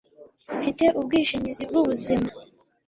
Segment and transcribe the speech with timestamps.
[0.57, 2.29] mfite ubwishingizi bw'ubuzima